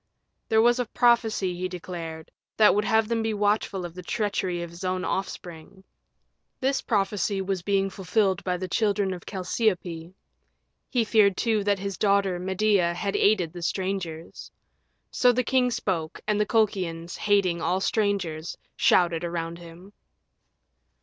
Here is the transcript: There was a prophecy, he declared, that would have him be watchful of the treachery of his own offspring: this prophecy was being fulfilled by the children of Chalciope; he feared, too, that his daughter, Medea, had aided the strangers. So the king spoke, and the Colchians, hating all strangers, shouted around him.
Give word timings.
There 0.49 0.63
was 0.63 0.79
a 0.79 0.87
prophecy, 0.87 1.55
he 1.55 1.67
declared, 1.67 2.31
that 2.57 2.73
would 2.73 2.85
have 2.85 3.11
him 3.11 3.21
be 3.21 3.35
watchful 3.35 3.85
of 3.85 3.93
the 3.93 4.01
treachery 4.01 4.63
of 4.63 4.71
his 4.71 4.83
own 4.83 5.05
offspring: 5.05 5.83
this 6.59 6.81
prophecy 6.81 7.39
was 7.39 7.61
being 7.61 7.87
fulfilled 7.91 8.43
by 8.43 8.57
the 8.57 8.67
children 8.67 9.13
of 9.13 9.27
Chalciope; 9.27 10.11
he 10.89 11.03
feared, 11.03 11.37
too, 11.37 11.63
that 11.65 11.77
his 11.77 11.99
daughter, 11.99 12.39
Medea, 12.39 12.95
had 12.95 13.15
aided 13.15 13.53
the 13.53 13.61
strangers. 13.61 14.49
So 15.11 15.31
the 15.31 15.43
king 15.43 15.69
spoke, 15.69 16.19
and 16.25 16.41
the 16.41 16.47
Colchians, 16.47 17.15
hating 17.15 17.61
all 17.61 17.79
strangers, 17.79 18.57
shouted 18.75 19.23
around 19.23 19.59
him. 19.59 19.93